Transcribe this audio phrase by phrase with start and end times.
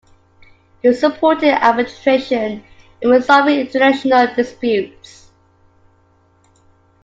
[0.81, 2.63] He supported arbitration
[3.01, 5.29] in resolving international disputes.